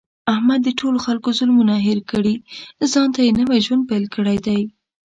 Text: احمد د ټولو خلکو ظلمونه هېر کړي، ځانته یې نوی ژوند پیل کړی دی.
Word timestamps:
احمد 0.33 0.59
د 0.63 0.69
ټولو 0.79 0.97
خلکو 1.05 1.29
ظلمونه 1.39 1.73
هېر 1.87 1.99
کړي، 2.11 2.35
ځانته 2.91 3.19
یې 3.25 3.31
نوی 3.39 3.59
ژوند 3.65 3.83
پیل 3.89 4.05
کړی 4.15 4.37
دی. 4.45 4.59